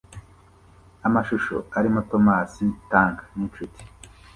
[1.07, 2.51] Amashusho arimo Thomas
[2.91, 3.81] Tank n'inshuti